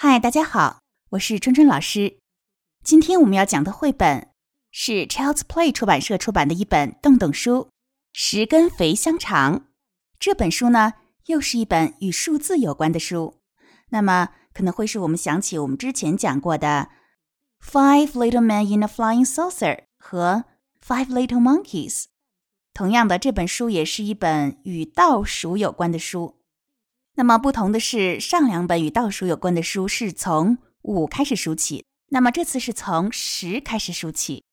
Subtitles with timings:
[0.00, 0.78] 嗨，大家好，
[1.10, 2.20] 我是春春老师。
[2.84, 4.28] 今天我们要讲的绘本
[4.70, 7.62] 是 Child's Play 出版社出版的一本洞洞书
[8.12, 9.56] 《十根肥香肠》。
[10.20, 10.92] 这本书呢，
[11.26, 13.40] 又是一本与数字有关的书。
[13.88, 16.90] 那么可能会使我们想起我们之前讲过的
[17.68, 20.44] 《Five Little Men in a Flying Saucer》和
[20.86, 22.02] 《Five Little Monkeys》。
[22.72, 26.37] 同样的，这本书也是一本与倒数有关的书。
[27.18, 34.44] 那么不同的是，上两本与倒数有关的书是从五开始数起，那么这次是从十开始数起。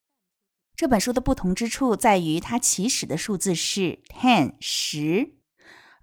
[0.75, 5.35] 这本书的不同之处在于，它起始的数字是 ten 十，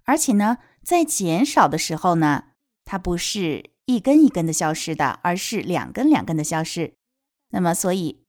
[0.05, 2.45] 而且呢，在减少的时候呢，
[2.85, 6.93] 它不是一根一根的消失的，而是两根两根的消失。
[7.49, 8.23] 那么，所以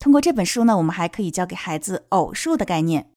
[0.00, 3.12] 通过这本书呢，我们还可以教给孩子偶数的概念。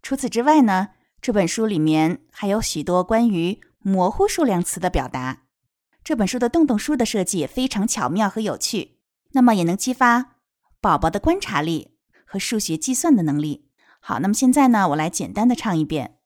[0.00, 5.44] 除此之外呢，这本书里面还有许多关于模糊数量词的表达，
[6.02, 8.98] 这本书的洞洞书的设计也非常巧妙和有趣，
[9.30, 10.38] 那么也能激发
[10.80, 13.68] 宝宝的观察力和数学计算的能力。
[14.00, 16.16] 好，那么现在呢，我来简单的唱一遍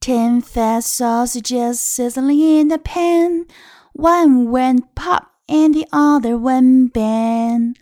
[0.00, 3.46] ：Ten fat sausages sizzling in the pan,
[3.92, 7.74] one went pop and the other went bang.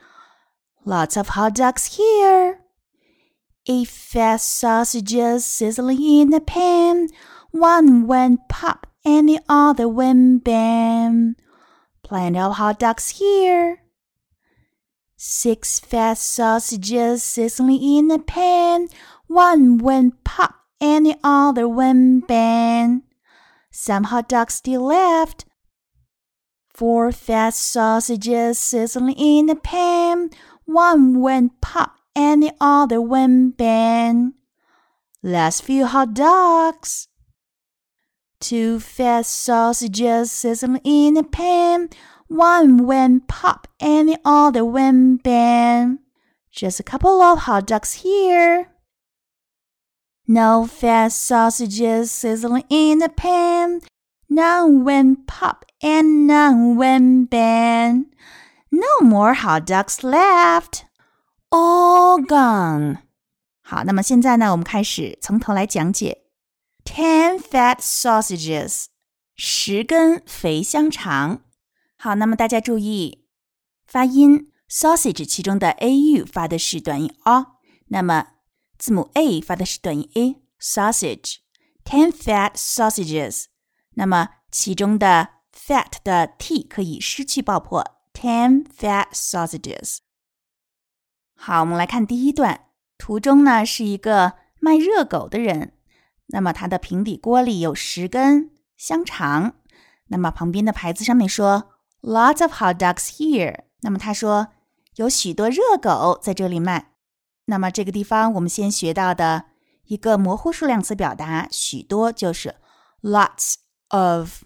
[0.85, 2.59] Lots of hot dogs here.
[3.67, 7.09] Eight fat sausages sizzling in the pan.
[7.57, 11.37] One went pop and the other went bang.
[12.03, 13.79] Plenty of hot dogs here.
[15.17, 18.89] Six fat sausages sizzling in a pan.
[19.27, 23.05] One went pop and the other went bang.
[23.71, 25.47] Some hot dogs still left.
[26.75, 30.29] Four fat sausages sizzling in a pan.
[30.67, 34.35] One went pop and the other went bang.
[35.23, 37.09] Last few hot dogs.
[38.40, 41.90] Two fat sausages sizzling in a pan.
[42.28, 46.00] One went pop and the other went bang.
[46.52, 48.68] Just a couple of hot dogs here.
[50.28, 53.82] No fat sausages sizzling in the pan.
[54.30, 58.06] None went pop and none went bang.
[58.72, 60.86] No more hot dogs left.
[61.52, 63.00] All gone.
[63.62, 66.20] 好，那么现在呢，我们开始从头来讲解。
[66.87, 68.87] Ten fat sausages，
[69.35, 71.43] 十根肥香肠。
[71.99, 73.27] 好，那么大家注意
[73.87, 77.47] 发音，sausage 其中的 a u 发的是短音 a，
[77.89, 78.29] 那么
[78.79, 80.43] 字母 a 发的是短音 a。
[80.59, 81.37] sausage
[81.85, 83.45] ten fat sausages，
[83.97, 89.99] 那么其中的 fat 的 t 可以失去爆破，ten fat sausages。
[91.35, 95.76] 好，我们来看第一段，图中呢是一个卖热狗的人。
[96.29, 99.55] 那么它的平底锅里有十根香肠，
[100.09, 101.71] 那么旁边的牌子上面说
[102.03, 103.65] “Lots of hot dogs here”。
[103.83, 104.49] 那么他说
[104.97, 106.95] 有许多热狗在这里卖。
[107.45, 109.45] 那么这个地方我们先学到的
[109.85, 112.57] 一个模糊数量词表达“许多”就是
[113.03, 113.55] “lots
[113.89, 114.43] of”。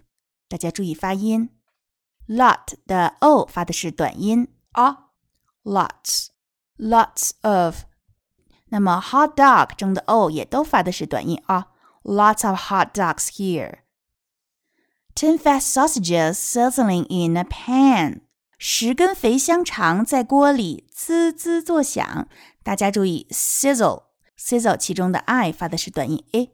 [0.49, 1.49] 大家注意发音
[2.29, 7.85] ，“lot” 的 “o” 发的是短音 “a”，“lots”，“lots of”。
[8.67, 11.69] 那么 hot dog 中的 o 也都发的是短音啊。
[12.04, 13.80] Lots of hot dogs here.
[15.16, 18.22] Ten fat sausages sizzling in a pan.
[18.58, 22.28] 十根肥香肠在锅里滋滋作响。
[22.64, 26.52] 大家注意，sizzle，sizzle 其中的 i 发的是短音 a，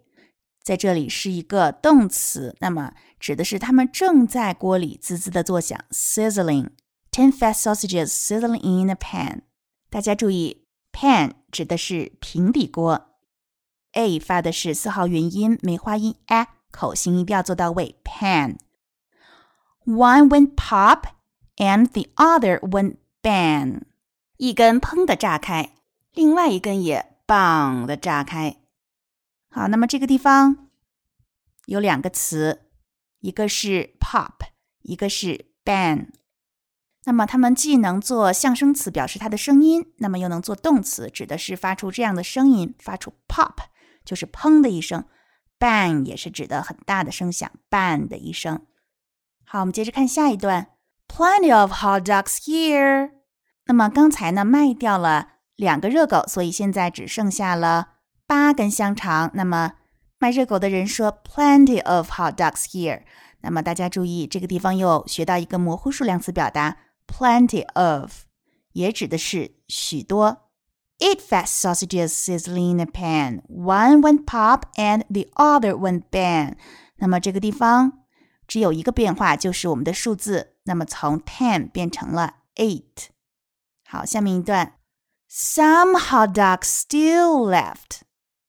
[0.64, 5.80] 在这里是一个动词，那么指的是它们正在锅里滋滋的作响。
[5.92, 6.70] Sizzling.
[7.12, 9.42] Ten fat sausages sizzling in a pan.
[9.90, 10.62] 大家注意。
[10.94, 13.15] Pan 指的是平底锅
[13.97, 17.97] ，a 发的是四号元音梅花音 a，口型一定要做到位。
[18.05, 18.59] Pan。
[19.85, 21.05] One went pop
[21.57, 23.83] and the other went bang。
[24.37, 25.75] 一根砰的炸开，
[26.13, 28.57] 另外一根也 bang 的炸开。
[29.49, 30.69] 好，那么这个地方
[31.65, 32.67] 有两个词，
[33.21, 34.35] 一个是 pop，
[34.83, 36.09] 一个是 bang。
[37.05, 43.55] 那么它们既能做象声词表示它的声音，那么又能做动词，指的是发出这样的声音，发出 pop
[44.07, 45.05] 就是砰的一声
[45.59, 48.65] ，bang 也是指的很大的声响，bang 的一声。
[49.45, 50.69] 好，我们接着看下一段
[51.07, 53.11] ，Plenty of hot dogs here。
[53.67, 57.89] 那么刚才呢卖掉了两个热狗，所以现在只剩下了
[58.27, 59.31] 八根香肠。
[59.35, 59.73] 那么
[60.19, 63.03] 卖热狗的人说 Plenty of hot dogs here。
[63.41, 66.79] 那么大家注意，这个地方又学到一个模糊数量词表达。
[67.07, 68.25] plenty of
[68.73, 70.46] 也指的是许多。
[70.99, 73.43] Eat fast sausages sizzling in a pan.
[73.49, 76.55] One went pop and the other went bang.
[76.97, 78.05] 那么这个地方
[78.47, 83.09] 只有一个变化，就是我们的数字，那么从 ten 变成了 eight。
[83.87, 84.75] 好，下面一段
[85.31, 88.01] ，Some hot dogs still left。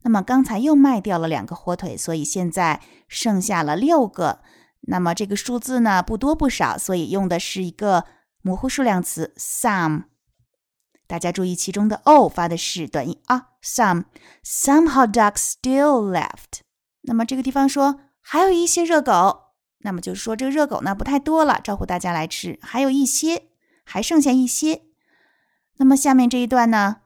[0.03, 4.39] 那么刚才又卖掉了两个火腿，所以现在剩下了六个。
[4.83, 8.05] 那么这个数字呢，不多不少，所以用的是一个
[8.41, 10.05] 模糊数量词 some。
[11.07, 14.03] 大家注意，其中的 o 发的是短音啊，some
[14.43, 16.59] some hot dogs still left。
[17.01, 23.47] 那么这个地方说还有一些热狗，那么就是说这个热狗呢不太多了，招呼大家来吃，还有一些，
[23.85, 24.83] 还剩下一些。
[25.77, 26.97] 那么下面这一段呢，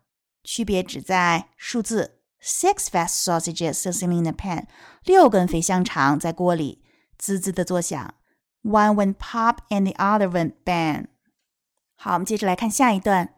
[0.43, 2.17] 区别只在数字。
[2.43, 4.65] Six fast sausages sizzling in a pan，
[5.03, 6.83] 六根肥香肠在锅里
[7.15, 8.15] 滋滋的作响。
[8.63, 11.05] One went pop and the other went bang。
[11.95, 13.35] 好，我们接着来看下一段。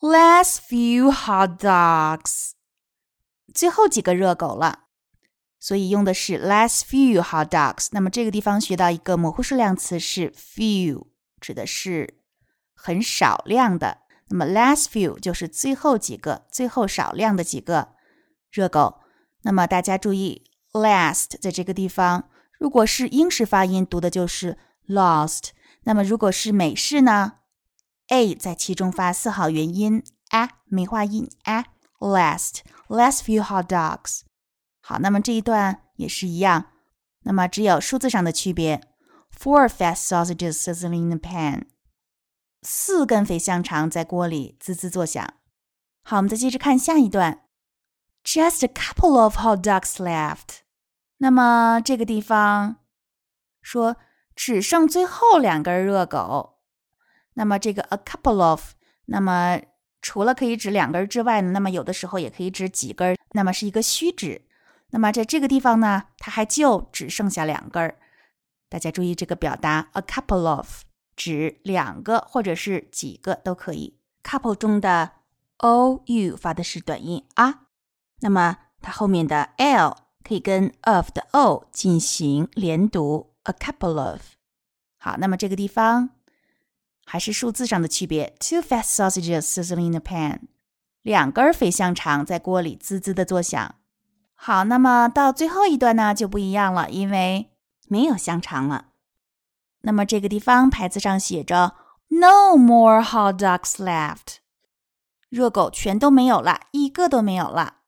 [0.00, 2.52] Last few hot dogs，
[3.52, 4.84] 最后几个热狗了，
[5.58, 7.88] 所以用的是 last few hot dogs。
[7.92, 11.08] 那么这个地方学到一个模糊数量词是 few，
[11.38, 12.14] 指的是
[12.72, 13.98] 很少量的。
[14.28, 17.88] 那么 last few 就是最后几个，最后少量的几个
[18.50, 19.02] 热狗。
[19.42, 24.56] 那么大家注意，last 在这个地方，如果是英式发音读的就是
[24.88, 25.50] lost。
[25.82, 27.34] 那么如果是美式呢
[28.10, 31.64] ，a 在其中发四号元音 a 梅花音 a
[31.98, 34.20] last last few hot dogs。
[34.80, 36.66] 好，那么这一段也是一样，
[37.22, 38.80] 那么只有数字上的区别
[39.36, 41.64] ，four fast sausages sizzling in the pan。
[42.62, 45.34] 四根肥香肠在锅里滋滋作响。
[46.02, 47.46] 好，我们再接着看下一段。
[48.22, 50.60] Just a couple of hot dogs left。
[51.18, 52.76] 那么这个地方
[53.62, 53.96] 说
[54.34, 56.59] 只剩最后两根热狗。
[57.40, 58.74] 那么这个 a couple of，
[59.06, 59.58] 那么
[60.02, 64.42] 除了可以指两根之外呢，那么有的时候也可以指几根，那么是一个虚指。
[64.90, 67.96] 那么在这个地方呢，它还就只剩下两根。
[68.68, 70.82] 大家注意这个表达 a couple of。
[71.16, 73.98] 指两个或者是几个都可以。
[74.22, 75.12] couple 中的
[75.58, 77.62] o u 发的是短音啊，
[78.20, 84.20] 那么它后面的 l 可以跟 of 的 o 进行连读，a couple of。
[84.98, 86.10] 好，那么这个地方
[87.10, 90.42] 还是数字上的区别，two fast sausages sizzling in the pan，
[91.02, 93.74] 两根肥香肠在锅里滋滋的作响。
[94.36, 97.50] 好，那么到最后一段呢就不一样了，因为
[97.88, 98.90] 没有香肠了。
[99.80, 101.74] 那么这个地方牌子上写着
[102.10, 104.36] “No more hot dogs left”，
[105.28, 107.78] 热狗全都没有了，一个都没有了。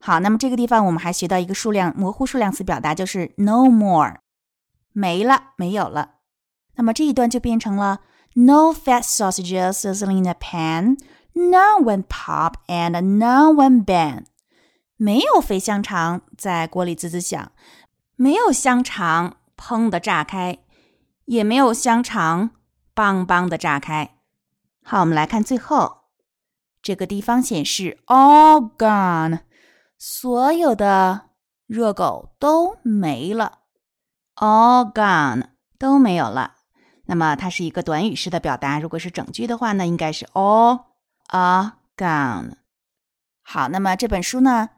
[0.00, 4.16] 好，那么这个地方我们还学到一个数量模糊数量词表达，就是 “no more”，
[4.92, 6.15] 没了，没有了。
[6.76, 8.00] 那么这一段就变成了
[8.34, 14.24] “No fat sausages sizzling in a pan”，“none went pop and none went bang”，
[14.96, 17.52] 没有肥香肠在锅里滋滋响，
[18.14, 20.60] 没有香肠砰的炸开。
[21.26, 22.50] 也没有香肠
[22.94, 24.18] 邦邦的炸开。
[24.84, 26.02] 好，我们来看最后
[26.80, 29.40] 这个地方显示 all gone，
[29.98, 31.30] 所有的
[31.66, 33.62] 热狗都没了
[34.36, 35.48] ，all gone
[35.80, 36.55] 都没有了。
[37.06, 40.84] 那么它是一个短语式的表达，如果是整句的话呢，应该是 all
[41.28, 42.52] a gone。
[43.42, 44.70] 好，那么这本书呢，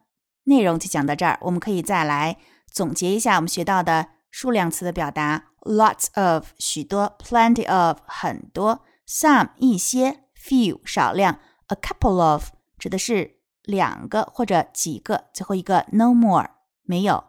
[0.44, 2.36] 内容就讲到这儿，我们可以再来
[2.70, 5.46] 总结一下我们学到的数量词的表达。
[5.62, 16.50] Lots of 许多，plenty of 很多，some 一些，few 少量，a couple of 指的是两个或者几个，最后一个 no more
[16.84, 17.24] 没有。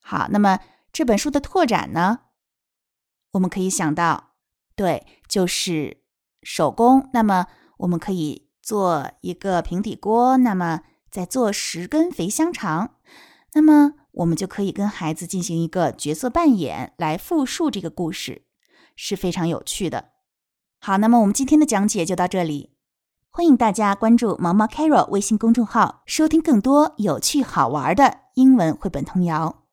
[0.00, 0.60] 好，那么
[0.92, 2.20] 这本书的拓展呢？
[3.34, 4.30] 我们可以想到，
[4.74, 5.98] 对，就是
[6.42, 7.08] 手工。
[7.12, 12.96] 那么我们可以做一个平底锅，那么再做十根肥香肠，
[13.52, 13.92] 那么。
[14.18, 18.44] 我们就可以跟孩子进行一个角色扮演，来复述这个故事，
[18.94, 20.10] 是非常有趣的。
[20.78, 22.76] 好，那么我们今天的讲解就到这里，
[23.28, 29.63] 欢迎大家关注毛毛 Carol 微信公众号，收听更多有趣好玩的英文绘本童谣。